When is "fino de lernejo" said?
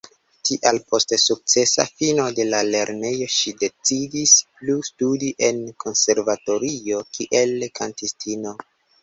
1.99-3.27